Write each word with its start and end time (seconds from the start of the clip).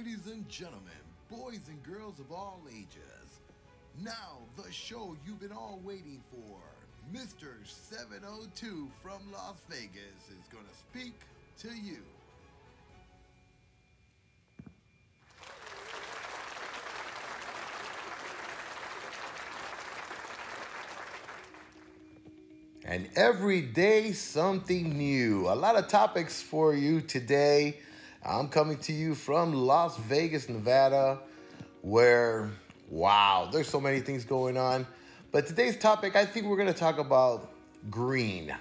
ladies 0.00 0.32
and 0.32 0.48
gentlemen, 0.48 0.80
boys 1.30 1.60
and 1.68 1.82
girls 1.82 2.18
of 2.20 2.32
all 2.32 2.62
ages. 2.70 3.40
Now, 4.02 4.38
the 4.56 4.72
show 4.72 5.14
you've 5.26 5.40
been 5.40 5.52
all 5.52 5.78
waiting 5.84 6.22
for. 6.30 6.58
Mr. 7.12 7.48
702 7.66 8.88
from 9.02 9.20
Las 9.30 9.56
Vegas 9.68 9.92
is 10.30 10.48
going 10.50 10.64
to 10.64 10.74
speak 10.74 11.12
to 11.58 11.68
you. 11.76 11.98
And 22.86 23.10
every 23.16 23.60
day, 23.60 24.12
something 24.12 24.96
new. 24.96 25.46
A 25.50 25.54
lot 25.54 25.76
of 25.76 25.88
topics 25.88 26.40
for 26.40 26.72
you 26.74 27.02
today. 27.02 27.76
I'm 28.22 28.48
coming 28.48 28.76
to 28.80 28.92
you 28.92 29.14
from 29.14 29.54
Las 29.54 29.96
Vegas, 29.96 30.50
Nevada, 30.50 31.20
where, 31.80 32.50
wow, 32.90 33.48
there's 33.50 33.68
so 33.68 33.80
many 33.80 34.00
things 34.00 34.26
going 34.26 34.58
on. 34.58 34.86
But 35.32 35.46
today's 35.46 35.78
topic, 35.78 36.16
I 36.16 36.26
think 36.26 36.44
we're 36.44 36.58
going 36.58 36.72
to 36.72 36.78
talk 36.78 36.98
about 36.98 37.50
green. 37.88 38.54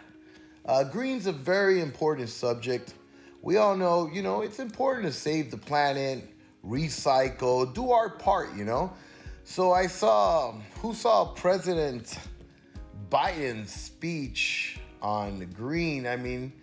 Uh, 0.66 0.85
green's 0.85 1.27
a 1.27 1.33
very 1.33 1.81
important 1.81 2.30
subject. 2.30 2.93
We 3.41 3.57
all 3.57 3.75
know, 3.75 4.09
you 4.13 4.21
know, 4.21 4.43
it's 4.43 4.59
important 4.59 5.07
to 5.07 5.11
save 5.11 5.52
the 5.52 5.57
planet, 5.57 6.23
recycle, 6.66 7.73
do 7.73 7.91
our 7.91 8.09
part, 8.09 8.55
you 8.55 8.63
know. 8.63 8.94
So 9.44 9.73
I 9.73 9.88
saw, 9.88 10.53
who 10.81 10.94
saw 10.94 11.25
President 11.33 12.17
Biden's 13.11 13.73
speech 13.73 14.80
on 15.02 15.45
green, 15.53 16.07
I 16.07 16.16
mean, 16.16 16.53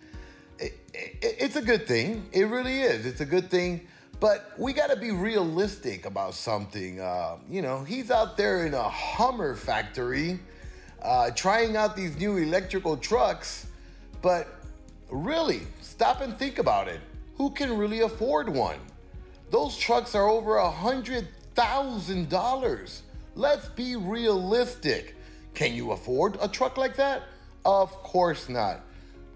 it, 0.59 0.73
it, 0.93 1.35
it's 1.39 1.55
a 1.55 1.61
good 1.61 1.87
thing. 1.87 2.27
It 2.31 2.43
really 2.43 2.81
is. 2.81 3.05
It's 3.05 3.21
a 3.21 3.25
good 3.25 3.49
thing. 3.49 3.87
But 4.19 4.51
we 4.57 4.73
got 4.73 4.89
to 4.89 4.95
be 4.95 5.11
realistic 5.11 6.05
about 6.05 6.33
something. 6.33 6.99
Uh, 6.99 7.37
you 7.49 7.61
know, 7.61 7.83
he's 7.83 8.09
out 8.09 8.35
there 8.35 8.65
in 8.65 8.73
a 8.73 8.89
Hummer 8.89 9.55
factory 9.55 10.39
uh, 11.01 11.29
trying 11.31 11.77
out 11.77 11.95
these 11.95 12.17
new 12.17 12.37
electrical 12.37 12.97
trucks. 12.97 13.67
But 14.21 14.47
really, 15.09 15.61
stop 15.81 16.21
and 16.21 16.35
think 16.37 16.57
about 16.57 16.87
it. 16.87 16.99
Who 17.35 17.51
can 17.51 17.77
really 17.77 17.99
afford 17.99 18.49
one? 18.49 18.79
Those 19.51 19.77
trucks 19.77 20.15
are 20.15 20.27
over 20.27 20.57
a 20.57 20.69
hundred 20.69 21.27
thousand 21.53 22.29
dollars. 22.29 23.03
Let's 23.35 23.67
be 23.69 23.95
realistic. 23.95 25.15
Can 25.53 25.73
you 25.73 25.91
afford 25.91 26.37
a 26.41 26.47
truck 26.47 26.77
like 26.77 26.95
that? 26.95 27.23
Of 27.63 27.91
course 28.03 28.49
not. 28.49 28.81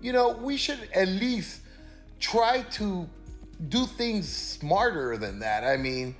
You 0.01 0.13
know, 0.13 0.31
we 0.31 0.57
should 0.57 0.79
at 0.93 1.07
least 1.07 1.61
try 2.19 2.61
to 2.71 3.07
do 3.69 3.85
things 3.85 4.27
smarter 4.27 5.17
than 5.17 5.39
that. 5.39 5.63
I 5.63 5.77
mean, 5.77 6.15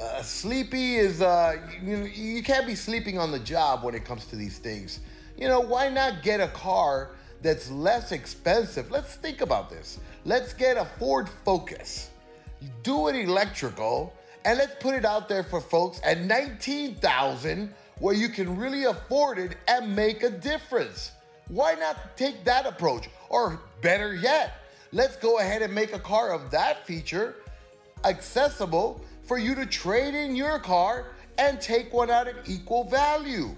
uh, 0.00 0.22
sleepy 0.22 0.96
is, 0.96 1.20
uh, 1.20 1.56
you, 1.82 2.04
you 2.04 2.42
can't 2.42 2.66
be 2.66 2.74
sleeping 2.74 3.18
on 3.18 3.30
the 3.30 3.38
job 3.38 3.84
when 3.84 3.94
it 3.94 4.04
comes 4.04 4.24
to 4.26 4.36
these 4.36 4.58
things. 4.58 5.00
You 5.36 5.48
know, 5.48 5.60
why 5.60 5.88
not 5.90 6.22
get 6.22 6.40
a 6.40 6.48
car 6.48 7.10
that's 7.42 7.70
less 7.70 8.12
expensive? 8.12 8.90
Let's 8.90 9.16
think 9.16 9.42
about 9.42 9.68
this. 9.68 10.00
Let's 10.24 10.54
get 10.54 10.78
a 10.78 10.84
Ford 10.84 11.28
Focus, 11.44 12.10
do 12.82 13.08
it 13.08 13.16
electrical, 13.16 14.14
and 14.44 14.58
let's 14.58 14.74
put 14.80 14.94
it 14.94 15.04
out 15.04 15.28
there 15.28 15.42
for 15.42 15.60
folks 15.60 16.00
at 16.04 16.20
19,000 16.20 17.74
where 17.98 18.14
you 18.14 18.30
can 18.30 18.56
really 18.56 18.84
afford 18.84 19.38
it 19.38 19.56
and 19.68 19.94
make 19.94 20.22
a 20.22 20.30
difference. 20.30 21.12
Why 21.50 21.74
not 21.74 22.16
take 22.16 22.44
that 22.44 22.64
approach? 22.64 23.08
Or 23.28 23.60
better 23.82 24.14
yet, 24.14 24.62
let's 24.92 25.16
go 25.16 25.40
ahead 25.40 25.62
and 25.62 25.74
make 25.74 25.92
a 25.92 25.98
car 25.98 26.32
of 26.32 26.52
that 26.52 26.86
feature 26.86 27.34
accessible 28.04 29.04
for 29.24 29.36
you 29.36 29.56
to 29.56 29.66
trade 29.66 30.14
in 30.14 30.36
your 30.36 30.60
car 30.60 31.08
and 31.38 31.60
take 31.60 31.92
one 31.92 32.08
out 32.08 32.28
at 32.28 32.48
equal 32.48 32.84
value. 32.84 33.54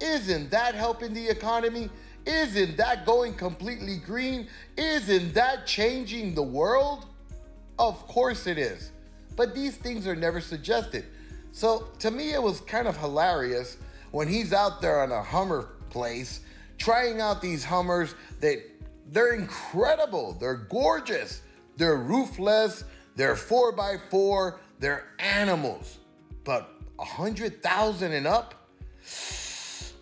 Isn't 0.00 0.50
that 0.52 0.76
helping 0.76 1.12
the 1.12 1.28
economy? 1.28 1.90
Isn't 2.24 2.76
that 2.76 3.04
going 3.04 3.34
completely 3.34 3.96
green? 3.96 4.48
Isn't 4.76 5.34
that 5.34 5.66
changing 5.66 6.34
the 6.36 6.42
world? 6.42 7.06
Of 7.80 8.06
course 8.06 8.46
it 8.46 8.58
is. 8.58 8.92
But 9.36 9.56
these 9.56 9.76
things 9.76 10.06
are 10.06 10.14
never 10.14 10.40
suggested. 10.40 11.04
So 11.50 11.88
to 11.98 12.12
me, 12.12 12.32
it 12.32 12.42
was 12.42 12.60
kind 12.60 12.86
of 12.86 12.96
hilarious 12.96 13.76
when 14.12 14.28
he's 14.28 14.52
out 14.52 14.80
there 14.80 15.00
on 15.00 15.10
a 15.10 15.22
Hummer 15.22 15.70
place 15.90 16.40
trying 16.78 17.20
out 17.20 17.40
these 17.40 17.64
Hummers 17.64 18.14
that 18.40 18.62
they're 19.10 19.34
incredible, 19.34 20.36
they're 20.40 20.54
gorgeous, 20.54 21.42
they're 21.76 21.96
roofless, 21.96 22.84
they're 23.16 23.34
4x4, 23.34 24.58
they're 24.80 25.06
animals. 25.18 25.98
But 26.44 26.70
a 26.98 27.04
hundred 27.04 27.62
thousand 27.62 28.12
and 28.12 28.26
up? 28.26 28.68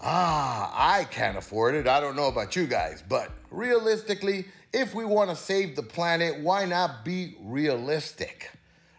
Ah, 0.01 0.73
I 0.75 1.05
can't 1.05 1.37
afford 1.37 1.75
it. 1.75 1.87
I 1.87 2.01
don't 2.01 2.17
know 2.17 2.27
about 2.27 2.57
you 2.57 2.67
guys, 2.67 3.03
but 3.09 3.31
realistically, 3.51 4.47
if 4.73 4.95
we 4.95 5.05
want 5.05 5.31
to 5.31 5.37
save 5.37 5.77
the 5.77 5.83
planet, 5.83 6.41
why 6.41 6.65
not 6.65 7.05
be 7.05 7.37
realistic? 7.41 8.51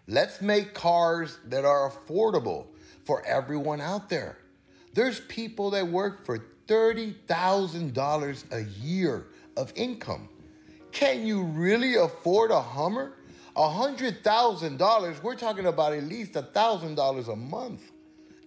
Let's 0.07 0.41
make 0.41 0.73
cars 0.73 1.39
that 1.45 1.65
are 1.65 1.89
affordable 1.89 2.67
for 3.03 3.25
everyone 3.25 3.81
out 3.81 4.09
there. 4.09 4.37
There's 4.93 5.19
people 5.21 5.71
that 5.71 5.87
work 5.87 6.25
for 6.25 6.45
$30,000 6.67 8.51
a 8.51 8.63
year 8.79 9.27
of 9.57 9.73
income. 9.75 10.29
Can 10.91 11.25
you 11.25 11.43
really 11.43 11.95
afford 11.95 12.51
a 12.51 12.61
Hummer? 12.61 13.13
$100,000, 13.55 15.23
we're 15.23 15.35
talking 15.35 15.67
about 15.67 15.93
at 15.93 16.03
least 16.03 16.33
$1,000 16.33 17.27
a 17.27 17.35
month, 17.35 17.91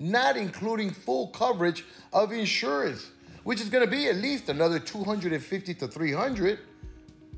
not 0.00 0.36
including 0.36 0.90
full 0.90 1.28
coverage 1.28 1.84
of 2.12 2.32
insurance, 2.32 3.10
which 3.44 3.60
is 3.60 3.68
going 3.68 3.84
to 3.84 3.90
be 3.90 4.08
at 4.08 4.16
least 4.16 4.48
another 4.48 4.80
250 4.80 5.74
to 5.74 5.86
300. 5.86 6.58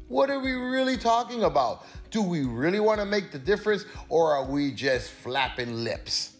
What 0.08 0.30
are 0.30 0.40
we 0.40 0.52
really 0.52 0.96
talking 0.96 1.44
about? 1.44 1.84
Do 2.10 2.22
we 2.22 2.44
really 2.44 2.80
want 2.80 3.00
to 3.00 3.06
make 3.06 3.30
the 3.30 3.38
difference 3.38 3.84
or 4.08 4.32
are 4.32 4.46
we 4.46 4.72
just 4.72 5.10
flapping 5.10 5.84
lips? 5.84 6.32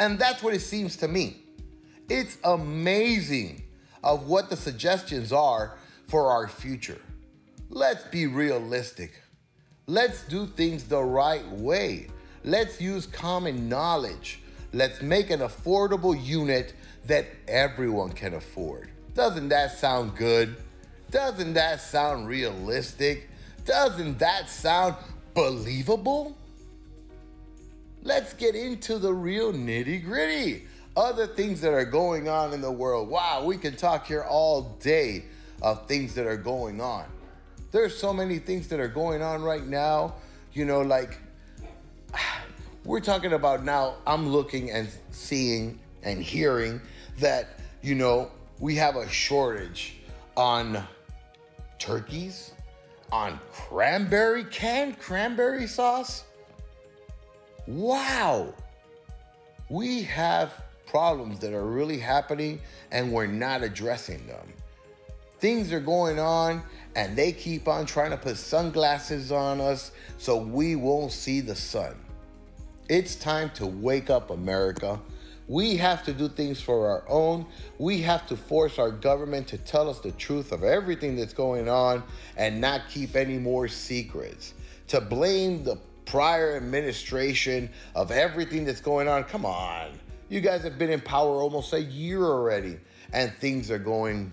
And 0.00 0.18
that's 0.18 0.42
what 0.42 0.52
it 0.54 0.62
seems 0.62 0.96
to 0.96 1.06
me. 1.06 1.44
It's 2.08 2.38
amazing 2.42 3.62
of 4.02 4.26
what 4.26 4.50
the 4.50 4.56
suggestions 4.56 5.32
are 5.32 5.76
for 6.06 6.30
our 6.30 6.48
future. 6.48 7.00
Let's 7.70 8.04
be 8.04 8.26
realistic. 8.26 9.22
Let's 9.86 10.24
do 10.24 10.46
things 10.46 10.84
the 10.84 11.02
right 11.02 11.46
way. 11.48 12.08
Let's 12.44 12.80
use 12.80 13.06
common 13.06 13.68
knowledge. 13.68 14.40
Let's 14.72 15.02
make 15.02 15.30
an 15.30 15.40
affordable 15.40 16.20
unit 16.22 16.74
that 17.06 17.26
everyone 17.48 18.10
can 18.12 18.34
afford. 18.34 18.90
Doesn't 19.14 19.48
that 19.48 19.76
sound 19.78 20.16
good? 20.16 20.56
Doesn't 21.10 21.54
that 21.54 21.80
sound 21.80 22.28
realistic? 22.28 23.28
Doesn't 23.64 24.18
that 24.18 24.48
sound 24.48 24.96
believable? 25.34 26.36
Let's 28.02 28.32
get 28.32 28.54
into 28.54 28.98
the 28.98 29.12
real 29.12 29.52
nitty 29.52 30.04
gritty. 30.04 30.66
Other 30.96 31.26
things 31.26 31.60
that 31.62 31.72
are 31.72 31.86
going 31.86 32.28
on 32.28 32.52
in 32.52 32.60
the 32.60 32.70
world. 32.70 33.08
Wow, 33.08 33.44
we 33.44 33.56
can 33.56 33.76
talk 33.76 34.06
here 34.06 34.24
all 34.28 34.76
day 34.80 35.24
of 35.62 35.86
things 35.86 36.14
that 36.14 36.26
are 36.26 36.36
going 36.36 36.80
on. 36.80 37.06
There's 37.70 37.96
so 37.96 38.12
many 38.12 38.38
things 38.38 38.68
that 38.68 38.78
are 38.78 38.88
going 38.88 39.22
on 39.22 39.42
right 39.42 39.66
now. 39.66 40.16
You 40.52 40.66
know, 40.66 40.82
like 40.82 41.18
we're 42.84 43.00
talking 43.00 43.32
about 43.32 43.64
now, 43.64 43.94
I'm 44.06 44.28
looking 44.28 44.70
and 44.70 44.88
seeing 45.10 45.80
and 46.02 46.22
hearing 46.22 46.80
that, 47.20 47.58
you 47.80 47.94
know, 47.94 48.30
we 48.58 48.76
have 48.76 48.96
a 48.96 49.08
shortage 49.08 49.96
on 50.36 50.86
turkeys, 51.78 52.52
on 53.10 53.40
cranberry, 53.50 54.44
canned 54.44 54.98
cranberry 54.98 55.66
sauce. 55.66 56.24
Wow. 57.66 58.52
We 59.70 60.02
have 60.02 60.62
problems 60.92 61.38
that 61.38 61.54
are 61.54 61.64
really 61.64 61.98
happening 61.98 62.60
and 62.90 63.10
we're 63.10 63.26
not 63.26 63.62
addressing 63.62 64.26
them. 64.26 64.46
Things 65.38 65.72
are 65.72 65.80
going 65.80 66.18
on 66.18 66.62
and 66.94 67.16
they 67.16 67.32
keep 67.32 67.66
on 67.66 67.86
trying 67.86 68.10
to 68.10 68.18
put 68.18 68.36
sunglasses 68.36 69.32
on 69.32 69.58
us 69.58 69.92
so 70.18 70.36
we 70.36 70.76
won't 70.76 71.10
see 71.10 71.40
the 71.40 71.54
sun. 71.54 71.96
It's 72.90 73.16
time 73.16 73.50
to 73.54 73.66
wake 73.66 74.10
up, 74.10 74.28
America. 74.28 75.00
We 75.48 75.78
have 75.78 76.04
to 76.04 76.12
do 76.12 76.28
things 76.28 76.60
for 76.60 76.90
our 76.90 77.04
own. 77.08 77.46
We 77.78 78.02
have 78.02 78.26
to 78.26 78.36
force 78.36 78.78
our 78.78 78.90
government 78.90 79.48
to 79.48 79.56
tell 79.56 79.88
us 79.88 79.98
the 80.00 80.12
truth 80.12 80.52
of 80.52 80.62
everything 80.62 81.16
that's 81.16 81.32
going 81.32 81.70
on 81.70 82.02
and 82.36 82.60
not 82.60 82.82
keep 82.90 83.16
any 83.16 83.38
more 83.38 83.66
secrets. 83.66 84.52
To 84.88 85.00
blame 85.00 85.64
the 85.64 85.78
prior 86.04 86.54
administration 86.54 87.70
of 87.94 88.10
everything 88.10 88.66
that's 88.66 88.82
going 88.82 89.08
on. 89.08 89.24
Come 89.24 89.46
on. 89.46 89.98
You 90.32 90.40
guys 90.40 90.62
have 90.62 90.78
been 90.78 90.88
in 90.88 91.02
power 91.02 91.42
almost 91.42 91.74
a 91.74 91.82
year 91.82 92.24
already, 92.24 92.78
and 93.12 93.30
things 93.34 93.70
are 93.70 93.78
going 93.78 94.32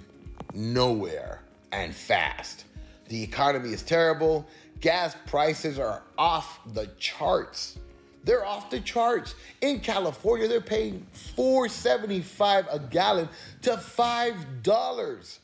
nowhere 0.53 1.41
and 1.73 1.93
fast. 1.93 2.63
The 3.09 3.21
economy 3.21 3.73
is 3.73 3.83
terrible. 3.83 4.47
Gas 4.79 5.17
prices 5.25 5.77
are 5.77 6.01
off 6.17 6.61
the 6.73 6.87
charts. 6.99 7.79
They're 8.23 8.45
off 8.45 8.69
the 8.69 8.79
charts. 8.79 9.35
In 9.59 9.81
California, 9.81 10.47
they're 10.47 10.61
paying 10.61 11.05
$4.75 11.37 12.73
a 12.73 12.79
gallon 12.79 13.27
to 13.63 13.71
$5. 13.71 15.39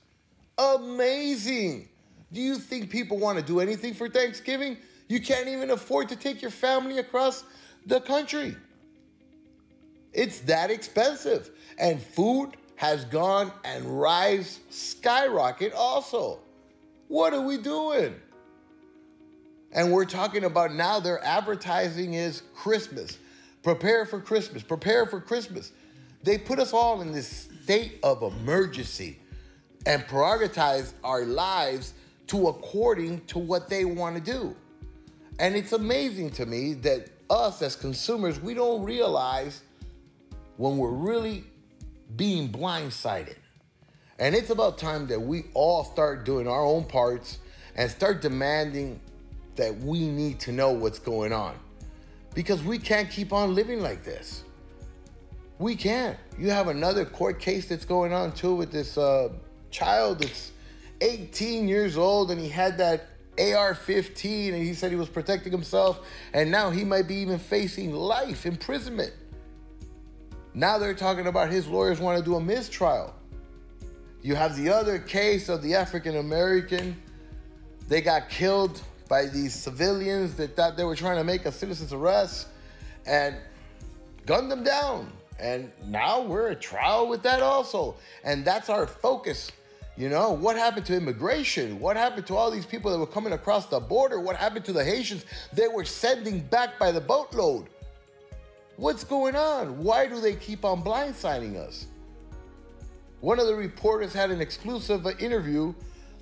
Amazing. 0.57 1.89
Do 2.31 2.39
you 2.39 2.55
think 2.55 2.89
people 2.89 3.17
want 3.17 3.37
to 3.37 3.43
do 3.43 3.59
anything 3.59 3.93
for 3.93 4.07
Thanksgiving? 4.07 4.77
You 5.09 5.19
can't 5.19 5.49
even 5.49 5.71
afford 5.71 6.07
to 6.07 6.15
take 6.15 6.41
your 6.41 6.49
family 6.49 6.99
across 6.99 7.43
the 7.85 7.99
country. 7.99 8.55
It's 10.15 10.39
that 10.41 10.71
expensive. 10.71 11.51
And 11.77 12.01
food 12.01 12.51
has 12.77 13.05
gone 13.05 13.51
and 13.63 14.01
rise 14.01 14.59
skyrocket 14.69 15.73
also. 15.73 16.39
What 17.07 17.33
are 17.33 17.41
we 17.41 17.57
doing? 17.57 18.15
And 19.71 19.91
we're 19.91 20.05
talking 20.05 20.45
about 20.45 20.73
now 20.73 20.99
their 20.99 21.23
advertising 21.23 22.13
is 22.13 22.43
Christmas. 22.55 23.19
Prepare 23.61 24.05
for 24.05 24.21
Christmas. 24.21 24.63
Prepare 24.63 25.05
for 25.05 25.19
Christmas. 25.19 25.73
They 26.23 26.37
put 26.37 26.59
us 26.59 26.71
all 26.73 27.01
in 27.01 27.11
this 27.11 27.49
state 27.63 27.99
of 28.01 28.23
emergency 28.23 29.19
and 29.85 30.03
prioritize 30.03 30.93
our 31.03 31.25
lives 31.25 31.93
to 32.27 32.47
according 32.47 33.21
to 33.25 33.37
what 33.37 33.69
they 33.69 33.85
want 33.85 34.15
to 34.15 34.21
do. 34.21 34.55
And 35.39 35.55
it's 35.55 35.73
amazing 35.73 36.31
to 36.31 36.45
me 36.45 36.73
that 36.75 37.09
us 37.29 37.61
as 37.61 37.75
consumers, 37.75 38.39
we 38.39 38.53
don't 38.53 38.83
realize 38.83 39.61
when 40.57 40.77
we're 40.77 40.89
really 40.89 41.43
being 42.15 42.49
blindsided. 42.49 43.37
And 44.19 44.33
it's 44.33 44.49
about 44.49 44.77
time 44.77 45.07
that 45.07 45.19
we 45.19 45.45
all 45.53 45.83
start 45.83 46.23
doing 46.23 46.47
our 46.47 46.63
own 46.63 46.85
parts 46.85 47.39
and 47.75 47.91
start 47.91 48.21
demanding 48.21 48.99
that 49.55 49.75
we 49.77 50.07
need 50.07 50.39
to 50.41 50.51
know 50.51 50.71
what's 50.71 50.99
going 50.99 51.33
on. 51.33 51.55
Because 52.33 52.63
we 52.63 52.77
can't 52.77 53.09
keep 53.09 53.33
on 53.33 53.55
living 53.55 53.81
like 53.81 54.03
this. 54.03 54.43
We 55.57 55.75
can't. 55.75 56.17
You 56.37 56.49
have 56.49 56.67
another 56.67 57.05
court 57.05 57.39
case 57.39 57.67
that's 57.67 57.85
going 57.85 58.11
on 58.11 58.33
too 58.33 58.55
with 58.55 58.71
this 58.71 58.97
uh, 58.97 59.29
child 59.71 60.19
that's 60.19 60.51
18 61.01 61.67
years 61.67 61.97
old 61.97 62.31
and 62.31 62.39
he 62.39 62.49
had 62.49 62.77
that 62.77 63.07
AR 63.37 63.73
15 63.73 64.53
and 64.53 64.63
he 64.63 64.73
said 64.73 64.91
he 64.91 64.97
was 64.97 65.09
protecting 65.09 65.51
himself 65.51 66.05
and 66.33 66.51
now 66.51 66.69
he 66.69 66.83
might 66.83 67.07
be 67.07 67.15
even 67.15 67.39
facing 67.39 67.93
life 67.93 68.45
imprisonment. 68.45 69.13
Now 70.57 70.77
they're 70.77 70.93
talking 70.93 71.27
about 71.27 71.49
his 71.49 71.67
lawyers 71.67 71.99
want 71.99 72.17
to 72.17 72.23
do 72.23 72.35
a 72.35 72.41
mistrial. 72.41 73.13
You 74.21 74.35
have 74.35 74.55
the 74.55 74.69
other 74.69 74.99
case 74.99 75.49
of 75.49 75.61
the 75.61 75.75
African 75.75 76.15
American. 76.15 76.95
They 77.89 77.99
got 77.99 78.29
killed 78.29 78.81
by 79.09 79.25
these 79.25 79.53
civilians 79.53 80.35
that 80.35 80.55
thought 80.55 80.77
they 80.77 80.85
were 80.85 80.95
trying 80.95 81.17
to 81.17 81.25
make 81.25 81.45
a 81.45 81.51
citizen's 81.51 81.91
arrest 81.91 82.47
and 83.05 83.35
gunned 84.25 84.49
them 84.49 84.63
down. 84.63 85.11
And 85.41 85.73
now 85.87 86.21
we're 86.21 86.51
at 86.51 86.61
trial 86.61 87.09
with 87.09 87.21
that 87.23 87.43
also. 87.43 87.97
And 88.23 88.45
that's 88.45 88.69
our 88.69 88.87
focus. 88.87 89.51
You 89.97 90.07
know, 90.07 90.31
what 90.31 90.55
happened 90.55 90.85
to 90.85 90.95
immigration? 90.95 91.81
What 91.81 91.97
happened 91.97 92.27
to 92.27 92.35
all 92.35 92.49
these 92.49 92.65
people 92.65 92.91
that 92.91 92.97
were 92.97 93.05
coming 93.05 93.33
across 93.33 93.65
the 93.65 93.81
border? 93.81 94.21
What 94.21 94.37
happened 94.37 94.63
to 94.65 94.73
the 94.73 94.85
Haitians 94.85 95.25
they 95.51 95.67
were 95.67 95.83
sending 95.83 96.39
back 96.39 96.79
by 96.79 96.93
the 96.93 97.01
boatload? 97.01 97.67
What's 98.77 99.05
going 99.05 99.37
on? 99.37 99.81
Why 99.81 100.05
do 100.05 100.19
they 100.19 100.35
keep 100.35 100.65
on 100.65 100.83
blindsiding 100.83 101.55
us? 101.55 101.87
One 103.21 103.39
of 103.39 103.47
the 103.47 103.55
reporters 103.55 104.13
had 104.13 104.31
an 104.31 104.41
exclusive 104.41 105.07
interview 105.19 105.73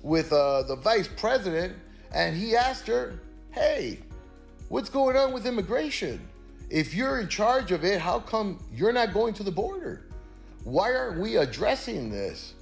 with 0.02 0.32
uh, 0.32 0.62
the 0.62 0.76
vice 0.76 1.08
president, 1.08 1.74
and 2.12 2.36
he 2.36 2.54
asked 2.54 2.86
her, 2.86 3.18
Hey, 3.50 3.98
what's 4.68 4.88
going 4.88 5.16
on 5.16 5.32
with 5.32 5.46
immigration? 5.46 6.20
If 6.70 6.94
you're 6.94 7.20
in 7.20 7.28
charge 7.28 7.72
of 7.72 7.84
it, 7.84 8.00
how 8.00 8.20
come 8.20 8.60
you're 8.72 8.92
not 8.92 9.12
going 9.12 9.34
to 9.34 9.42
the 9.42 9.52
border? 9.52 10.06
Why 10.62 10.94
aren't 10.94 11.20
we 11.20 11.36
addressing 11.36 12.10
this? 12.10 12.54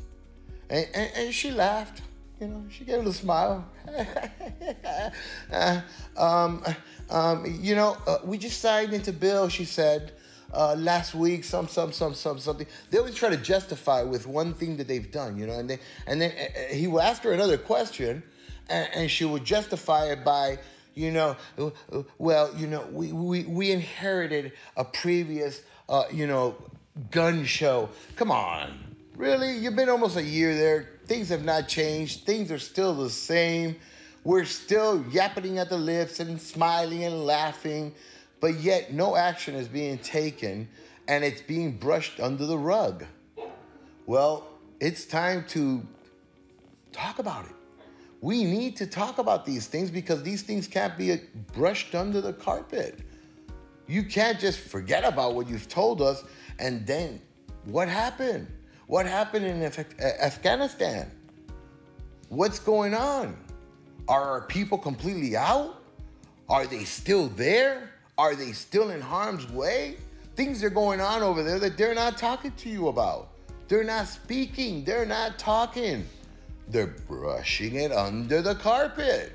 And, 0.70 0.88
and, 0.94 1.10
and 1.16 1.34
she 1.34 1.50
laughed. 1.50 2.00
You 2.40 2.48
know, 2.48 2.64
she 2.70 2.84
gave 2.84 2.94
a 2.94 2.98
little 2.98 3.12
smile. 3.12 3.64
uh, 5.52 5.80
um, 6.16 6.64
um, 7.12 7.44
you 7.60 7.74
know, 7.74 7.96
uh, 8.06 8.18
we 8.24 8.38
just 8.38 8.60
signed 8.60 8.92
into 8.94 9.12
bill, 9.12 9.48
she 9.48 9.66
said, 9.66 10.12
uh, 10.52 10.74
last 10.74 11.14
week, 11.14 11.44
some, 11.44 11.68
some, 11.68 11.92
some, 11.92 12.14
some, 12.14 12.38
something. 12.38 12.66
They 12.90 12.98
always 12.98 13.14
try 13.14 13.28
to 13.28 13.36
justify 13.36 14.02
with 14.02 14.26
one 14.26 14.54
thing 14.54 14.78
that 14.78 14.88
they've 14.88 15.10
done, 15.10 15.36
you 15.36 15.46
know, 15.46 15.58
and 15.58 15.68
they, 15.68 15.78
and 16.06 16.20
then 16.20 16.32
uh, 16.32 16.42
uh, 16.42 16.74
he 16.74 16.86
will 16.88 17.02
ask 17.02 17.22
her 17.22 17.32
another 17.32 17.58
question, 17.58 18.22
and, 18.68 18.88
and 18.94 19.10
she 19.10 19.26
would 19.26 19.44
justify 19.44 20.06
it 20.06 20.24
by, 20.24 20.58
you 20.94 21.10
know, 21.10 21.36
well, 22.18 22.50
you 22.56 22.66
know, 22.66 22.86
we, 22.90 23.12
we, 23.12 23.44
we 23.44 23.70
inherited 23.70 24.52
a 24.76 24.84
previous, 24.84 25.62
uh, 25.88 26.04
you 26.10 26.26
know, 26.26 26.56
gun 27.10 27.44
show. 27.44 27.90
Come 28.16 28.30
on. 28.30 28.72
Really? 29.16 29.58
You've 29.58 29.76
been 29.76 29.90
almost 29.90 30.16
a 30.16 30.22
year 30.22 30.54
there. 30.54 30.88
Things 31.06 31.28
have 31.28 31.44
not 31.44 31.68
changed. 31.68 32.24
Things 32.24 32.50
are 32.50 32.58
still 32.58 32.94
the 32.94 33.10
same. 33.10 33.76
We're 34.24 34.44
still 34.44 35.04
yapping 35.10 35.58
at 35.58 35.68
the 35.68 35.76
lips 35.76 36.20
and 36.20 36.40
smiling 36.40 37.04
and 37.04 37.24
laughing, 37.24 37.94
but 38.40 38.60
yet 38.60 38.92
no 38.92 39.16
action 39.16 39.54
is 39.54 39.66
being 39.66 39.98
taken 39.98 40.68
and 41.08 41.24
it's 41.24 41.42
being 41.42 41.72
brushed 41.72 42.20
under 42.20 42.46
the 42.46 42.56
rug. 42.56 43.04
Well, 44.06 44.46
it's 44.78 45.04
time 45.04 45.44
to 45.48 45.86
talk 46.92 47.18
about 47.18 47.46
it. 47.46 47.54
We 48.20 48.44
need 48.44 48.76
to 48.76 48.86
talk 48.86 49.18
about 49.18 49.44
these 49.44 49.66
things 49.66 49.90
because 49.90 50.22
these 50.22 50.42
things 50.42 50.68
can't 50.68 50.96
be 50.96 51.12
uh, 51.12 51.16
brushed 51.52 51.96
under 51.96 52.20
the 52.20 52.32
carpet. 52.32 53.00
You 53.88 54.04
can't 54.04 54.38
just 54.38 54.60
forget 54.60 55.04
about 55.04 55.34
what 55.34 55.48
you've 55.48 55.68
told 55.68 56.00
us 56.00 56.22
and 56.60 56.86
then 56.86 57.20
what 57.64 57.88
happened? 57.88 58.46
What 58.86 59.06
happened 59.06 59.46
in 59.46 59.62
uh, 59.62 60.04
Afghanistan? 60.20 61.10
What's 62.28 62.60
going 62.60 62.94
on? 62.94 63.36
Are 64.08 64.22
our 64.22 64.40
people 64.42 64.78
completely 64.78 65.36
out? 65.36 65.82
Are 66.48 66.66
they 66.66 66.84
still 66.84 67.28
there? 67.28 67.90
Are 68.18 68.34
they 68.34 68.52
still 68.52 68.90
in 68.90 69.00
harm's 69.00 69.48
way? 69.50 69.96
Things 70.34 70.62
are 70.64 70.70
going 70.70 71.00
on 71.00 71.22
over 71.22 71.42
there 71.42 71.58
that 71.58 71.76
they're 71.76 71.94
not 71.94 72.18
talking 72.18 72.52
to 72.52 72.68
you 72.68 72.88
about. 72.88 73.28
They're 73.68 73.84
not 73.84 74.08
speaking. 74.08 74.84
They're 74.84 75.06
not 75.06 75.38
talking. 75.38 76.06
They're 76.68 76.94
brushing 77.08 77.76
it 77.76 77.92
under 77.92 78.42
the 78.42 78.54
carpet. 78.54 79.32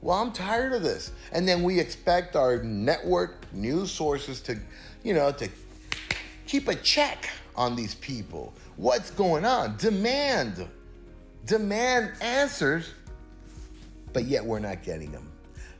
Well, 0.00 0.18
I'm 0.18 0.32
tired 0.32 0.72
of 0.72 0.82
this. 0.82 1.12
And 1.32 1.46
then 1.46 1.62
we 1.62 1.78
expect 1.78 2.34
our 2.36 2.62
network 2.62 3.52
news 3.52 3.90
sources 3.90 4.40
to, 4.42 4.58
you 5.04 5.14
know, 5.14 5.30
to 5.32 5.48
keep 6.46 6.68
a 6.68 6.74
check 6.74 7.28
on 7.54 7.76
these 7.76 7.94
people. 7.96 8.54
What's 8.76 9.10
going 9.10 9.44
on? 9.44 9.76
Demand. 9.76 10.66
Demand 11.46 12.12
answers 12.20 12.94
but 14.12 14.24
yet 14.24 14.44
we're 14.44 14.58
not 14.58 14.82
getting 14.82 15.12
them. 15.12 15.30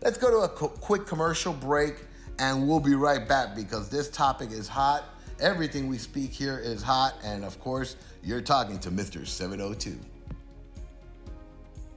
Let's 0.03 0.19
go 0.19 0.31
to 0.31 0.39
a 0.39 0.49
co- 0.49 0.69
quick 0.69 1.07
commercial 1.07 1.53
break 1.53 1.97
and 2.39 2.67
we'll 2.67 2.81
be 2.81 2.95
right 2.95 3.29
back 3.29 3.55
because 3.55 3.89
this 3.91 4.09
topic 4.09 4.51
is 4.51 4.67
hot. 4.67 5.05
Everything 5.41 5.89
we 5.89 5.99
speak 5.99 6.33
here 6.33 6.59
is 6.59 6.83
hot, 6.83 7.15
and 7.23 7.45
of 7.45 7.59
course, 7.61 7.97
you're 8.23 8.41
talking 8.41 8.79
to 8.81 8.91
Mr. 8.91 9.27
702. 9.27 9.99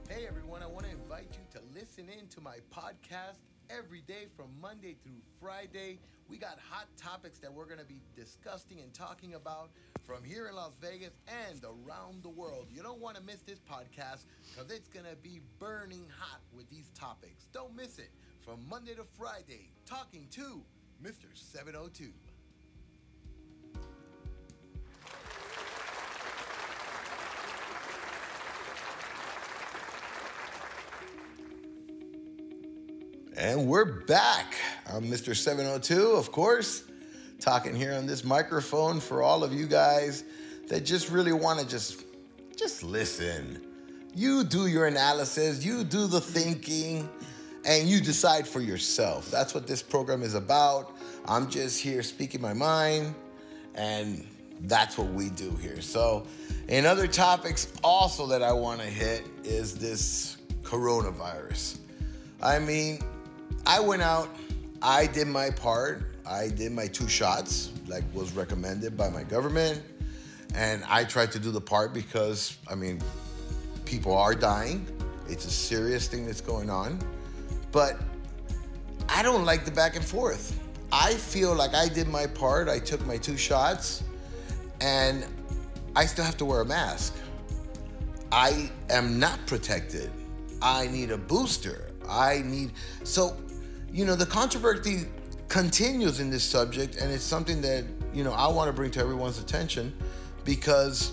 Hey 0.08 0.26
everyone, 0.26 0.62
I 0.62 0.66
want 0.66 0.84
to 0.84 0.92
invite 0.92 1.28
you 1.32 1.58
to 1.58 1.60
listen 1.74 2.08
in 2.08 2.26
to 2.28 2.40
my 2.40 2.56
podcast 2.70 3.38
every 3.70 4.02
day 4.02 4.26
from 4.36 4.46
Monday 4.60 4.96
through 5.02 5.20
Friday. 5.40 5.98
We 6.28 6.38
got 6.38 6.58
hot 6.70 6.86
topics 6.96 7.38
that 7.38 7.52
we're 7.52 7.66
going 7.66 7.78
to 7.78 7.84
be 7.84 8.00
discussing 8.16 8.80
and 8.80 8.92
talking 8.92 9.34
about 9.34 9.70
from 10.06 10.24
here 10.24 10.48
in 10.48 10.54
Las 10.54 10.72
Vegas 10.80 11.12
and 11.28 11.62
around 11.64 12.22
the 12.22 12.28
world. 12.28 12.68
You 12.72 12.82
don't 12.82 13.00
want 13.00 13.16
to 13.16 13.22
miss 13.22 13.40
this 13.40 13.60
podcast 13.60 14.24
because 14.50 14.70
it's 14.70 14.88
going 14.88 15.06
to 15.06 15.16
be 15.16 15.40
burning 15.58 16.06
hot 16.18 16.40
with 16.54 16.68
these 16.70 16.90
topics. 16.94 17.48
Don't 17.52 17.74
miss 17.76 17.98
it 17.98 18.10
from 18.44 18.60
Monday 18.68 18.94
to 18.94 19.04
Friday, 19.18 19.70
talking 19.86 20.26
to 20.32 20.62
Mr. 21.02 21.26
702. 21.34 22.12
And 33.36 33.66
we're 33.66 33.84
back. 34.02 34.54
I'm 34.86 35.04
Mr. 35.04 35.34
702, 35.34 36.12
of 36.12 36.30
course 36.30 36.84
talking 37.40 37.74
here 37.74 37.92
on 37.92 38.06
this 38.06 38.24
microphone 38.24 39.00
for 39.00 39.22
all 39.22 39.42
of 39.42 39.52
you 39.52 39.66
guys 39.66 40.22
that 40.68 40.84
just 40.84 41.10
really 41.10 41.32
want 41.32 41.58
to 41.58 41.66
just 41.66 42.04
just 42.56 42.84
listen. 42.84 43.60
You 44.14 44.44
do 44.44 44.68
your 44.68 44.86
analysis, 44.86 45.64
you 45.64 45.82
do 45.82 46.06
the 46.06 46.20
thinking, 46.20 47.08
and 47.64 47.88
you 47.88 48.00
decide 48.00 48.46
for 48.46 48.60
yourself. 48.60 49.30
That's 49.32 49.52
what 49.52 49.66
this 49.66 49.82
program 49.82 50.22
is 50.22 50.34
about. 50.34 50.96
I'm 51.26 51.50
just 51.50 51.80
here 51.80 52.04
speaking 52.04 52.40
my 52.40 52.54
mind, 52.54 53.16
and 53.74 54.24
that's 54.60 54.96
what 54.96 55.08
we 55.08 55.30
do 55.30 55.50
here. 55.56 55.80
So, 55.80 56.24
in 56.68 56.86
other 56.86 57.08
topics 57.08 57.72
also 57.82 58.28
that 58.28 58.42
I 58.42 58.52
want 58.52 58.80
to 58.80 58.86
hit 58.86 59.26
is 59.42 59.74
this 59.74 60.36
coronavirus. 60.62 61.78
I 62.40 62.60
mean, 62.60 63.00
I 63.66 63.80
went 63.80 64.02
out 64.02 64.28
I 64.84 65.06
did 65.06 65.28
my 65.28 65.48
part. 65.48 66.02
I 66.26 66.48
did 66.48 66.70
my 66.70 66.86
two 66.86 67.08
shots, 67.08 67.70
like 67.88 68.04
was 68.12 68.32
recommended 68.32 68.98
by 68.98 69.08
my 69.08 69.22
government. 69.22 69.82
And 70.54 70.84
I 70.84 71.04
tried 71.04 71.32
to 71.32 71.38
do 71.38 71.50
the 71.50 71.60
part 71.60 71.94
because, 71.94 72.58
I 72.68 72.74
mean, 72.74 73.00
people 73.86 74.14
are 74.14 74.34
dying. 74.34 74.86
It's 75.26 75.46
a 75.46 75.50
serious 75.50 76.06
thing 76.06 76.26
that's 76.26 76.42
going 76.42 76.68
on. 76.68 76.98
But 77.72 77.98
I 79.08 79.22
don't 79.22 79.46
like 79.46 79.64
the 79.64 79.70
back 79.70 79.96
and 79.96 80.04
forth. 80.04 80.60
I 80.92 81.14
feel 81.14 81.54
like 81.54 81.72
I 81.72 81.88
did 81.88 82.06
my 82.06 82.26
part. 82.26 82.68
I 82.68 82.78
took 82.78 83.04
my 83.06 83.16
two 83.16 83.38
shots, 83.38 84.04
and 84.82 85.24
I 85.96 86.04
still 86.04 86.26
have 86.26 86.36
to 86.36 86.44
wear 86.44 86.60
a 86.60 86.66
mask. 86.66 87.16
I 88.30 88.70
am 88.90 89.18
not 89.18 89.44
protected. 89.46 90.10
I 90.60 90.88
need 90.88 91.10
a 91.10 91.18
booster. 91.18 91.90
I 92.06 92.42
need. 92.44 92.72
So, 93.02 93.36
you 93.94 94.04
know, 94.04 94.16
the 94.16 94.26
controversy 94.26 95.06
continues 95.46 96.18
in 96.18 96.28
this 96.28 96.42
subject, 96.42 96.96
and 96.96 97.12
it's 97.12 97.22
something 97.22 97.60
that, 97.60 97.84
you 98.12 98.24
know, 98.24 98.32
I 98.32 98.48
want 98.48 98.68
to 98.68 98.72
bring 98.72 98.90
to 98.90 99.00
everyone's 99.00 99.38
attention 99.38 99.94
because 100.44 101.12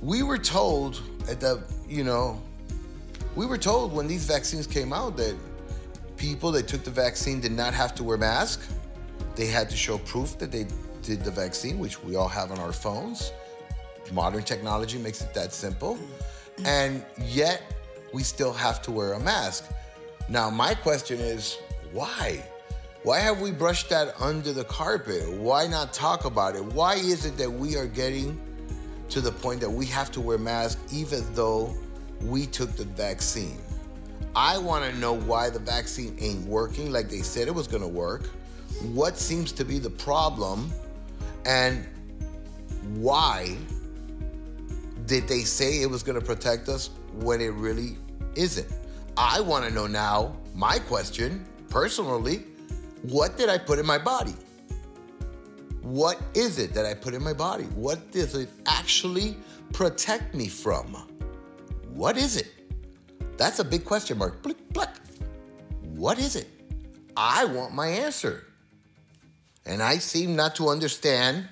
we 0.00 0.22
were 0.22 0.38
told 0.38 1.02
at 1.28 1.40
the, 1.40 1.60
you 1.88 2.04
know, 2.04 2.40
we 3.34 3.46
were 3.46 3.58
told 3.58 3.92
when 3.92 4.06
these 4.06 4.26
vaccines 4.26 4.64
came 4.64 4.92
out 4.92 5.16
that 5.16 5.34
people 6.16 6.52
that 6.52 6.68
took 6.68 6.84
the 6.84 6.90
vaccine 6.90 7.40
did 7.40 7.50
not 7.50 7.74
have 7.74 7.96
to 7.96 8.04
wear 8.04 8.16
masks. 8.16 8.72
They 9.34 9.46
had 9.46 9.68
to 9.70 9.76
show 9.76 9.98
proof 9.98 10.38
that 10.38 10.52
they 10.52 10.68
did 11.02 11.24
the 11.24 11.32
vaccine, 11.32 11.80
which 11.80 12.00
we 12.04 12.14
all 12.14 12.28
have 12.28 12.52
on 12.52 12.60
our 12.60 12.72
phones. 12.72 13.32
Modern 14.12 14.44
technology 14.44 14.98
makes 14.98 15.20
it 15.20 15.34
that 15.34 15.52
simple. 15.52 15.98
And 16.64 17.04
yet, 17.20 17.74
we 18.12 18.22
still 18.22 18.52
have 18.52 18.82
to 18.82 18.92
wear 18.92 19.14
a 19.14 19.18
mask. 19.18 19.64
Now, 20.28 20.48
my 20.48 20.74
question 20.74 21.18
is 21.18 21.58
why? 21.94 22.42
Why 23.04 23.20
have 23.20 23.40
we 23.40 23.52
brushed 23.52 23.88
that 23.90 24.20
under 24.20 24.52
the 24.52 24.64
carpet? 24.64 25.30
Why 25.30 25.68
not 25.68 25.92
talk 25.92 26.24
about 26.24 26.56
it? 26.56 26.64
Why 26.64 26.94
is 26.94 27.24
it 27.24 27.36
that 27.36 27.48
we 27.48 27.76
are 27.76 27.86
getting 27.86 28.40
to 29.10 29.20
the 29.20 29.30
point 29.30 29.60
that 29.60 29.70
we 29.70 29.86
have 29.86 30.10
to 30.12 30.20
wear 30.20 30.36
masks 30.36 30.92
even 30.92 31.24
though 31.34 31.72
we 32.22 32.46
took 32.46 32.72
the 32.72 32.84
vaccine? 32.84 33.58
I 34.34 34.58
want 34.58 34.90
to 34.90 34.98
know 34.98 35.12
why 35.12 35.50
the 35.50 35.60
vaccine 35.60 36.16
ain't 36.18 36.44
working 36.48 36.90
like 36.90 37.08
they 37.08 37.22
said 37.22 37.46
it 37.46 37.54
was 37.54 37.68
going 37.68 37.82
to 37.82 37.88
work. 37.88 38.26
What 38.92 39.16
seems 39.16 39.52
to 39.52 39.64
be 39.64 39.78
the 39.78 39.90
problem? 39.90 40.72
And 41.46 41.86
why 42.94 43.56
did 45.06 45.28
they 45.28 45.42
say 45.42 45.80
it 45.80 45.88
was 45.88 46.02
going 46.02 46.18
to 46.18 46.24
protect 46.24 46.68
us 46.68 46.90
when 47.20 47.40
it 47.40 47.52
really 47.52 47.96
isn't? 48.34 48.66
I 49.16 49.40
want 49.40 49.64
to 49.64 49.70
know 49.72 49.86
now, 49.86 50.34
my 50.56 50.80
question 50.80 51.46
personally, 51.74 52.44
what 53.02 53.36
did 53.36 53.48
I 53.48 53.58
put 53.58 53.80
in 53.80 53.84
my 53.84 53.98
body? 53.98 54.36
What 55.82 56.22
is 56.32 56.60
it 56.60 56.72
that 56.72 56.86
I 56.86 56.94
put 56.94 57.14
in 57.14 57.22
my 57.22 57.32
body? 57.32 57.64
What 57.64 58.12
does 58.12 58.36
it 58.36 58.48
actually 58.68 59.36
protect 59.72 60.36
me 60.36 60.46
from? 60.46 60.94
What 61.92 62.16
is 62.16 62.36
it? 62.36 62.46
That's 63.36 63.58
a 63.58 63.64
big 63.64 63.84
question 63.84 64.18
mark. 64.18 64.40
Blick, 64.40 64.56
blick. 64.72 64.88
What 65.96 66.20
is 66.20 66.36
it? 66.36 66.48
I 67.16 67.44
want 67.44 67.74
my 67.74 67.88
answer. 67.88 68.44
And 69.66 69.82
I 69.82 69.98
seem 69.98 70.36
not 70.36 70.54
to 70.56 70.68
understand 70.68 71.48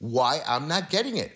why 0.00 0.40
I'm 0.44 0.66
not 0.66 0.90
getting 0.90 1.18
it. 1.18 1.30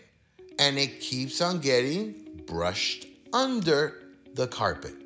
And 0.59 0.79
it 0.79 1.01
keeps 1.01 1.41
on 1.41 1.61
getting 1.61 2.43
brushed 2.45 3.07
under 3.33 4.03
the 4.35 4.49
carpet. 4.49 4.97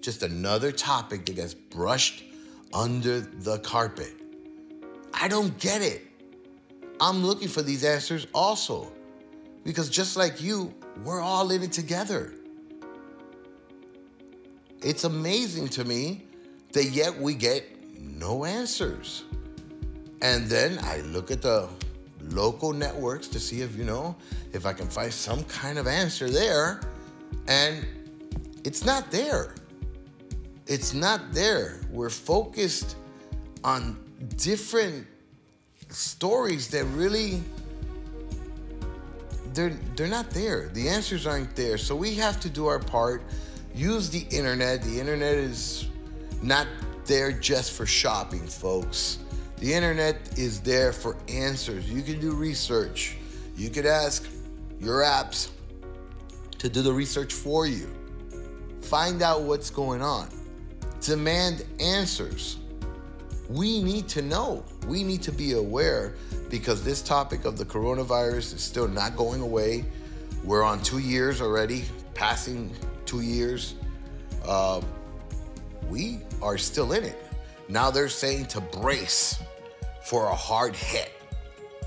Just 0.00 0.22
another 0.22 0.70
topic 0.70 1.26
that 1.26 1.34
gets 1.34 1.52
brushed 1.52 2.29
under 2.72 3.20
the 3.20 3.58
carpet. 3.58 4.12
I 5.12 5.28
don't 5.28 5.58
get 5.58 5.82
it. 5.82 6.06
I'm 7.00 7.24
looking 7.24 7.48
for 7.48 7.62
these 7.62 7.84
answers 7.84 8.26
also. 8.34 8.92
Because 9.64 9.88
just 9.88 10.16
like 10.16 10.42
you, 10.42 10.74
we're 11.04 11.20
all 11.20 11.50
in 11.50 11.62
it 11.62 11.72
together. 11.72 12.34
It's 14.82 15.04
amazing 15.04 15.68
to 15.68 15.84
me 15.84 16.24
that 16.72 16.86
yet 16.86 17.18
we 17.18 17.34
get 17.34 17.64
no 17.98 18.44
answers. 18.44 19.24
And 20.22 20.46
then 20.46 20.78
I 20.82 21.00
look 21.00 21.30
at 21.30 21.42
the 21.42 21.68
local 22.30 22.72
networks 22.72 23.28
to 23.28 23.40
see 23.40 23.62
if, 23.62 23.76
you 23.76 23.84
know, 23.84 24.16
if 24.52 24.66
I 24.66 24.72
can 24.72 24.88
find 24.88 25.12
some 25.12 25.44
kind 25.44 25.78
of 25.78 25.86
answer 25.86 26.30
there. 26.30 26.80
And 27.46 27.86
it's 28.64 28.84
not 28.84 29.10
there. 29.10 29.54
It's 30.70 30.94
not 30.94 31.32
there. 31.32 31.80
We're 31.90 32.10
focused 32.10 32.94
on 33.64 33.98
different 34.36 35.04
stories 35.88 36.68
that 36.68 36.84
really 36.84 37.42
they're 39.52 39.76
they're 39.96 40.06
not 40.06 40.30
there. 40.30 40.68
The 40.68 40.88
answers 40.88 41.26
aren't 41.26 41.56
there. 41.56 41.76
So 41.76 41.96
we 41.96 42.14
have 42.14 42.38
to 42.38 42.48
do 42.48 42.68
our 42.68 42.78
part. 42.78 43.22
Use 43.74 44.10
the 44.10 44.24
internet. 44.30 44.80
The 44.82 45.00
internet 45.00 45.34
is 45.34 45.88
not 46.40 46.68
there 47.04 47.32
just 47.32 47.72
for 47.72 47.84
shopping, 47.84 48.46
folks. 48.46 49.18
The 49.56 49.74
internet 49.74 50.38
is 50.38 50.60
there 50.60 50.92
for 50.92 51.16
answers. 51.28 51.90
You 51.90 52.00
can 52.02 52.20
do 52.20 52.30
research. 52.30 53.16
You 53.56 53.70
could 53.70 53.86
ask 53.86 54.24
your 54.78 55.02
apps 55.02 55.48
to 56.58 56.68
do 56.68 56.80
the 56.80 56.92
research 56.92 57.32
for 57.32 57.66
you. 57.66 57.92
Find 58.82 59.20
out 59.20 59.42
what's 59.42 59.68
going 59.68 60.00
on. 60.00 60.39
Demand 61.00 61.64
answers. 61.78 62.58
We 63.48 63.82
need 63.82 64.06
to 64.08 64.22
know. 64.22 64.62
We 64.86 65.02
need 65.02 65.22
to 65.22 65.32
be 65.32 65.52
aware 65.52 66.14
because 66.50 66.84
this 66.84 67.02
topic 67.02 67.44
of 67.44 67.56
the 67.56 67.64
coronavirus 67.64 68.54
is 68.54 68.60
still 68.60 68.86
not 68.86 69.16
going 69.16 69.40
away. 69.40 69.84
We're 70.44 70.62
on 70.62 70.82
two 70.82 70.98
years 70.98 71.40
already, 71.40 71.84
passing 72.14 72.70
two 73.06 73.22
years. 73.22 73.74
Uh, 74.44 74.80
we 75.88 76.20
are 76.42 76.58
still 76.58 76.92
in 76.92 77.04
it. 77.04 77.18
Now 77.68 77.90
they're 77.90 78.08
saying 78.08 78.46
to 78.46 78.60
brace 78.60 79.40
for 80.04 80.26
a 80.26 80.34
hard 80.34 80.76
hit 80.76 81.12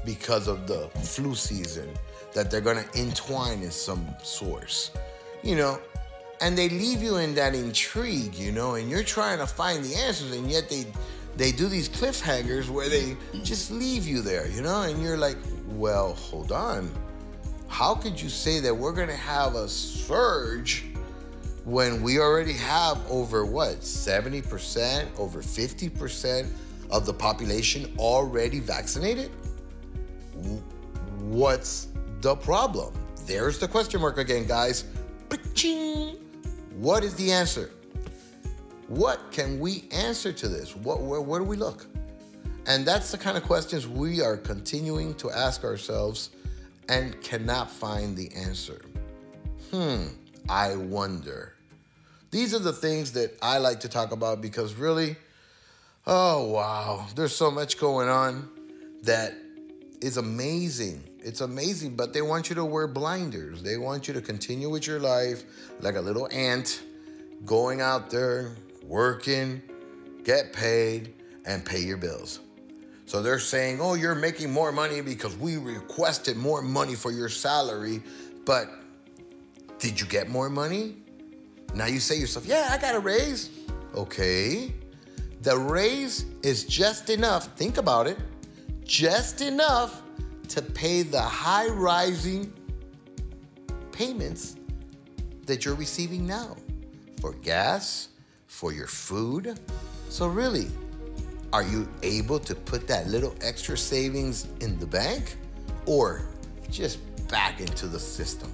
because 0.06 0.48
of 0.48 0.68
the 0.68 0.90
flu 1.02 1.36
season 1.36 1.90
that 2.34 2.50
they're 2.50 2.62
going 2.62 2.84
to 2.84 3.00
entwine 3.00 3.62
in 3.62 3.72
some 3.72 4.08
source. 4.22 4.92
You 5.44 5.56
know, 5.56 5.80
and 6.44 6.58
they 6.58 6.68
leave 6.68 7.02
you 7.02 7.18
in 7.18 7.34
that 7.36 7.56
intrigue, 7.56 8.36
you 8.36 8.52
know, 8.52 8.76
and 8.76 8.90
you're 8.90 9.02
trying 9.02 9.38
to 9.38 9.48
find 9.48 9.84
the 9.84 9.96
answers, 9.96 10.34
and 10.34 10.52
yet 10.52 10.70
they 10.70 10.86
they 11.38 11.54
do 11.54 11.68
these 11.68 11.88
cliffhangers 11.88 12.70
where 12.70 12.90
they 12.90 13.16
just 13.42 13.72
leave 13.72 14.06
you 14.06 14.22
there, 14.22 14.48
you 14.50 14.62
know, 14.62 14.84
and 14.84 15.02
you're 15.02 15.18
like, 15.18 15.38
well, 15.68 16.14
hold 16.14 16.52
on. 16.52 16.92
How 17.70 17.96
could 17.96 18.22
you 18.22 18.30
say 18.30 18.60
that 18.60 18.76
we're 18.76 18.92
gonna 18.92 19.16
have 19.16 19.56
a 19.56 19.70
surge 19.70 20.84
when 21.64 22.04
we 22.04 22.20
already 22.20 22.54
have 22.54 23.00
over 23.10 23.46
what 23.46 23.80
70%, 23.80 25.08
over 25.18 25.42
50% 25.42 26.52
of 26.92 27.06
the 27.06 27.14
population 27.14 27.96
already 27.98 28.60
vaccinated? 28.60 29.32
What's 31.20 31.88
the 32.20 32.36
problem? 32.36 32.94
There's 33.26 33.60
the 33.60 33.68
question 33.68 34.02
mark 34.02 34.18
again, 34.18 34.46
guys. 34.46 34.84
What 36.76 37.04
is 37.04 37.16
the 37.16 37.32
answer? 37.32 37.72
What 38.88 39.32
can 39.32 39.60
we 39.60 39.86
answer 39.92 40.32
to 40.34 40.48
this? 40.48 40.76
What, 40.76 41.02
where, 41.02 41.22
where 41.22 41.40
do 41.40 41.46
we 41.46 41.56
look? 41.56 41.86
And 42.66 42.86
that's 42.86 43.12
the 43.12 43.18
kind 43.18 43.38
of 43.38 43.44
questions 43.44 43.88
we 43.88 44.22
are 44.22 44.38
continuing 44.38 45.14
to 45.16 45.32
ask 45.32 45.64
ourselves 45.64 46.32
and 46.90 47.20
cannot 47.22 47.70
find 47.70 48.16
the 48.16 48.32
answer. 48.36 48.82
Hmm, 49.72 50.08
I 50.50 50.76
wonder. 50.76 51.56
These 52.32 52.54
are 52.54 52.60
the 52.60 52.74
things 52.74 53.12
that 53.14 53.38
I 53.42 53.58
like 53.58 53.80
to 53.82 53.90
talk 53.90 54.12
about 54.12 54.42
because 54.42 54.74
really, 54.74 55.16
oh 56.08 56.46
wow, 56.52 57.06
there's 57.16 57.36
so 57.36 57.52
much 57.52 57.78
going 57.78 58.10
on 58.10 58.50
that 59.04 59.34
is 60.02 60.18
amazing. 60.18 61.04
It's 61.24 61.40
amazing, 61.42 61.96
but 61.96 62.12
they 62.12 62.22
want 62.22 62.50
you 62.50 62.56
to 62.56 62.66
wear 62.66 62.86
blinders. 62.86 63.64
They 63.64 63.78
want 63.78 64.08
you 64.08 64.14
to 64.14 64.22
continue 64.22 64.70
with 64.70 64.86
your 64.86 65.00
life 65.00 65.44
like 65.80 65.96
a 65.96 66.02
little 66.02 66.28
ant, 66.32 66.84
going 67.46 67.80
out 67.80 68.10
there, 68.10 68.56
working, 68.84 69.62
get 70.24 70.52
paid, 70.52 71.14
and 71.46 71.66
pay 71.66 71.80
your 71.80 71.98
bills. 71.98 72.42
So 73.06 73.22
they're 73.22 73.40
saying, 73.40 73.80
oh, 73.80 73.94
you're 73.94 74.16
making 74.16 74.52
more 74.52 74.72
money 74.72 75.02
because 75.02 75.38
we 75.38 75.58
requested 75.58 76.36
more 76.36 76.62
money 76.62 76.96
for 76.96 77.12
your 77.12 77.30
salary, 77.30 78.02
but 78.46 78.70
did 79.80 80.00
you 80.00 80.08
get 80.08 80.30
more 80.30 80.50
money? 80.50 80.98
Now 81.74 81.86
you 81.86 82.00
say 82.00 82.18
yourself, 82.18 82.46
yeah, 82.46 82.70
I 82.72 82.78
got 82.78 82.96
a 82.96 83.00
raise. 83.00 83.50
Okay. 83.96 84.74
The 85.42 85.58
raise 85.58 86.26
is 86.42 86.66
just 86.66 87.10
enough, 87.10 87.48
think 87.58 87.78
about 87.78 88.08
it, 88.08 88.18
just 88.84 89.42
enough 89.42 90.02
to 90.50 90.62
pay 90.62 91.04
the 91.04 91.22
high 91.22 91.68
rising 91.68 92.54
payments 93.92 94.56
that 95.46 95.66
you're 95.66 95.76
receiving 95.76 96.26
now 96.26 96.56
for 97.22 97.34
gas, 97.34 98.10
for 98.48 98.74
your 98.74 98.88
food. 98.88 99.60
So, 100.10 100.28
really, 100.28 100.68
Are 101.54 101.64
you 101.64 101.88
able 102.02 102.40
to 102.40 102.56
put 102.56 102.88
that 102.88 103.08
little 103.08 103.36
extra 103.42 103.78
savings 103.78 104.48
in 104.60 104.80
the 104.80 104.88
bank 104.88 105.38
or 105.86 106.24
just 106.72 106.98
back 107.28 107.62
into 107.62 107.88
the 107.88 108.00
system? 108.00 108.52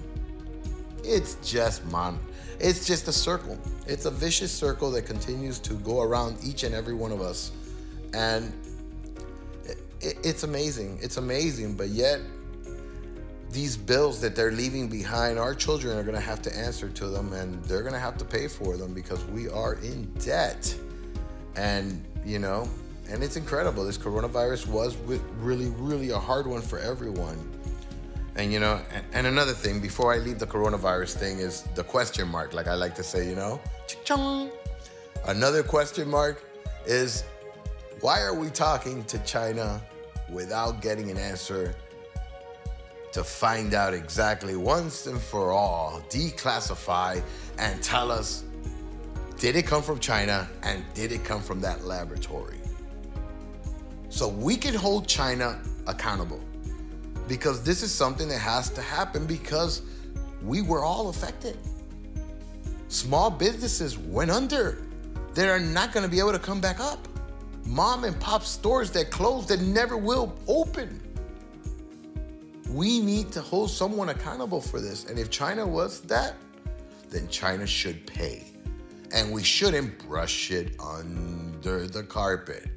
It's 1.02 1.36
just 1.36 1.82
mon 1.86 2.18
it's 2.60 2.84
just 2.84 3.08
a 3.08 3.12
circle. 3.12 3.58
It's 3.86 4.04
a 4.04 4.10
vicious 4.10 4.52
circle 4.52 4.90
that 4.90 5.06
continues 5.06 5.58
to 5.60 5.74
go 5.74 6.02
around 6.02 6.36
each 6.44 6.62
and 6.62 6.74
every 6.74 6.92
one 6.92 7.10
of 7.10 7.22
us. 7.22 7.52
And 8.12 8.52
it, 10.00 10.18
it's 10.24 10.42
amazing. 10.42 10.98
It's 11.02 11.16
amazing, 11.16 11.76
but 11.76 11.88
yet 11.88 12.20
these 13.50 13.76
bills 13.76 14.20
that 14.20 14.36
they're 14.36 14.52
leaving 14.52 14.88
behind, 14.88 15.38
our 15.38 15.54
children 15.54 15.98
are 15.98 16.02
going 16.02 16.14
to 16.14 16.20
have 16.20 16.40
to 16.42 16.56
answer 16.56 16.88
to 16.88 17.08
them 17.08 17.32
and 17.32 17.62
they're 17.64 17.82
going 17.82 17.92
to 17.92 17.98
have 17.98 18.16
to 18.18 18.24
pay 18.24 18.46
for 18.46 18.76
them 18.76 18.94
because 18.94 19.24
we 19.26 19.48
are 19.48 19.74
in 19.74 20.04
debt. 20.14 20.74
And, 21.56 22.04
you 22.24 22.38
know, 22.38 22.68
and 23.08 23.24
it's 23.24 23.36
incredible. 23.36 23.84
This 23.84 23.98
coronavirus 23.98 24.68
was 24.68 24.96
really, 25.40 25.70
really 25.70 26.10
a 26.10 26.18
hard 26.18 26.46
one 26.46 26.62
for 26.62 26.78
everyone. 26.78 27.38
And, 28.36 28.52
you 28.52 28.60
know, 28.60 28.80
and, 28.94 29.04
and 29.12 29.26
another 29.26 29.52
thing 29.52 29.80
before 29.80 30.14
I 30.14 30.18
leave 30.18 30.38
the 30.38 30.46
coronavirus 30.46 31.14
thing 31.14 31.38
is 31.38 31.62
the 31.74 31.82
question 31.82 32.28
mark, 32.28 32.54
like 32.54 32.68
I 32.68 32.74
like 32.74 32.94
to 32.94 33.02
say, 33.02 33.28
you 33.28 33.34
know. 33.34 33.60
Another 35.26 35.64
question 35.64 36.08
mark 36.08 36.44
is 36.86 37.24
why 38.00 38.20
are 38.22 38.34
we 38.34 38.48
talking 38.48 39.04
to 39.04 39.18
China 39.20 39.80
without 40.30 40.80
getting 40.80 41.10
an 41.10 41.18
answer 41.18 41.74
to 43.12 43.24
find 43.24 43.74
out 43.74 43.92
exactly 43.92 44.56
once 44.56 45.06
and 45.06 45.20
for 45.20 45.50
all, 45.50 46.00
declassify, 46.08 47.22
and 47.58 47.82
tell 47.82 48.10
us 48.10 48.44
did 49.38 49.56
it 49.56 49.66
come 49.66 49.82
from 49.82 49.98
China 49.98 50.46
and 50.62 50.84
did 50.92 51.12
it 51.12 51.24
come 51.24 51.40
from 51.40 51.62
that 51.62 51.84
laboratory? 51.84 52.60
So 54.10 54.28
we 54.28 54.54
can 54.54 54.74
hold 54.74 55.06
China 55.06 55.58
accountable 55.86 56.40
because 57.26 57.62
this 57.62 57.82
is 57.82 57.90
something 57.90 58.28
that 58.28 58.38
has 58.38 58.68
to 58.70 58.82
happen 58.82 59.26
because 59.26 59.80
we 60.42 60.60
were 60.60 60.84
all 60.84 61.08
affected. 61.08 61.56
Small 62.88 63.30
businesses 63.30 63.96
went 63.96 64.30
under. 64.30 64.86
They 65.32 65.48
are 65.48 65.60
not 65.60 65.92
going 65.92 66.04
to 66.04 66.10
be 66.10 66.18
able 66.18 66.32
to 66.32 66.38
come 66.38 66.60
back 66.60 66.80
up. 66.80 67.08
Mom 67.70 68.04
and 68.04 68.18
pop 68.20 68.42
stores 68.42 68.90
that 68.92 69.10
close 69.10 69.46
that 69.46 69.60
never 69.60 69.96
will 69.96 70.34
open 70.48 71.00
we 72.70 73.00
need 73.00 73.32
to 73.32 73.40
hold 73.40 73.70
someone 73.70 74.10
accountable 74.10 74.60
for 74.60 74.80
this. 74.80 75.04
And 75.06 75.18
if 75.18 75.28
China 75.28 75.66
was 75.66 76.02
that, 76.02 76.36
then 77.08 77.28
China 77.28 77.66
should 77.66 78.06
pay. 78.06 78.44
And 79.12 79.32
we 79.32 79.42
shouldn't 79.42 79.98
brush 80.06 80.52
it 80.52 80.76
under 80.78 81.88
the 81.88 82.04
carpet, 82.04 82.68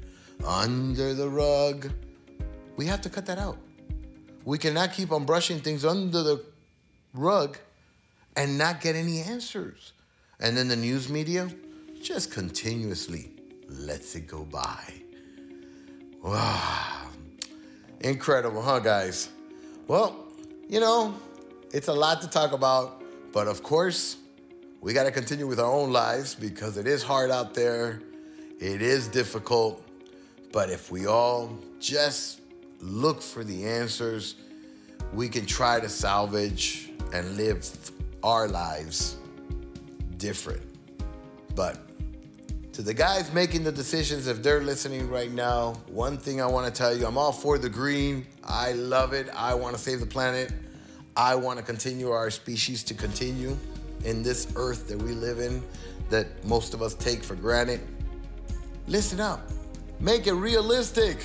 under 0.44 1.14
the 1.14 1.28
rug. 1.28 1.92
We 2.76 2.86
have 2.86 3.00
to 3.02 3.10
cut 3.10 3.24
that 3.26 3.38
out. 3.38 3.56
We 4.44 4.58
cannot 4.58 4.92
keep 4.92 5.12
on 5.12 5.24
brushing 5.24 5.60
things 5.60 5.84
under 5.84 6.22
the 6.24 6.44
rug 7.14 7.56
and 8.36 8.58
not 8.58 8.80
get 8.80 8.96
any 8.96 9.20
answers. 9.20 9.92
And 10.40 10.56
then 10.56 10.66
the 10.66 10.76
news 10.76 11.08
media 11.08 11.48
just 12.02 12.32
continuously 12.32 13.30
lets 13.68 14.14
it 14.14 14.26
go 14.26 14.44
by. 14.44 14.92
Wow. 16.22 17.08
Incredible, 18.00 18.62
huh, 18.62 18.80
guys? 18.80 19.28
Well, 19.86 20.26
you 20.68 20.80
know, 20.80 21.14
it's 21.72 21.88
a 21.88 21.92
lot 21.92 22.20
to 22.22 22.28
talk 22.28 22.52
about, 22.52 23.02
but 23.32 23.46
of 23.46 23.62
course, 23.62 24.16
we 24.80 24.92
got 24.92 25.04
to 25.04 25.10
continue 25.10 25.46
with 25.46 25.58
our 25.58 25.70
own 25.70 25.92
lives 25.92 26.34
because 26.34 26.76
it 26.76 26.86
is 26.86 27.02
hard 27.02 27.30
out 27.30 27.54
there. 27.54 28.02
It 28.60 28.82
is 28.82 29.08
difficult. 29.08 29.82
But 30.52 30.70
if 30.70 30.90
we 30.90 31.06
all 31.06 31.58
just 31.80 32.40
look 32.80 33.20
for 33.20 33.44
the 33.44 33.66
answers, 33.66 34.36
we 35.12 35.28
can 35.28 35.46
try 35.46 35.80
to 35.80 35.88
salvage 35.88 36.90
and 37.12 37.36
live 37.36 37.66
our 38.22 38.46
lives 38.48 39.16
different. 40.16 40.62
But 41.54 41.78
to 42.74 42.82
the 42.82 42.92
guys 42.92 43.32
making 43.32 43.62
the 43.62 43.70
decisions, 43.70 44.26
if 44.26 44.42
they're 44.42 44.60
listening 44.60 45.08
right 45.08 45.30
now, 45.30 45.74
one 45.86 46.18
thing 46.18 46.42
I 46.42 46.46
want 46.46 46.66
to 46.66 46.76
tell 46.76 46.92
you 46.92 47.06
I'm 47.06 47.16
all 47.16 47.30
for 47.30 47.56
the 47.56 47.68
green. 47.68 48.26
I 48.42 48.72
love 48.72 49.12
it. 49.12 49.28
I 49.32 49.54
want 49.54 49.76
to 49.76 49.80
save 49.80 50.00
the 50.00 50.06
planet. 50.06 50.52
I 51.16 51.36
want 51.36 51.60
to 51.60 51.64
continue 51.64 52.10
our 52.10 52.30
species 52.30 52.82
to 52.84 52.94
continue 52.94 53.56
in 54.04 54.24
this 54.24 54.52
earth 54.56 54.88
that 54.88 55.00
we 55.00 55.12
live 55.12 55.38
in 55.38 55.62
that 56.10 56.44
most 56.44 56.74
of 56.74 56.82
us 56.82 56.94
take 56.94 57.22
for 57.22 57.36
granted. 57.36 57.80
Listen 58.88 59.20
up. 59.20 59.48
Make 60.00 60.26
it 60.26 60.32
realistic. 60.32 61.18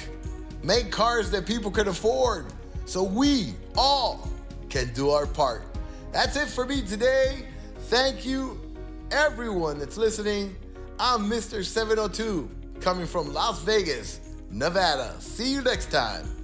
Make 0.62 0.92
cars 0.92 1.32
that 1.32 1.48
people 1.48 1.72
can 1.72 1.88
afford 1.88 2.46
so 2.86 3.02
we 3.02 3.56
all 3.76 4.30
can 4.70 4.94
do 4.94 5.10
our 5.10 5.26
part. 5.26 5.64
That's 6.12 6.36
it 6.36 6.48
for 6.48 6.68
me 6.68 6.84
today. 6.84 7.44
Thank 7.88 8.24
you, 8.24 8.62
everyone 9.10 9.80
that's 9.80 9.98
listening. 9.98 10.56
I'm 11.02 11.30
Mr. 11.30 11.64
702 11.64 12.50
coming 12.82 13.06
from 13.06 13.34
Las 13.34 13.62
Vegas, 13.62 14.20
Nevada. 14.52 15.16
See 15.22 15.50
you 15.50 15.62
next 15.62 15.92
time. 15.92 16.39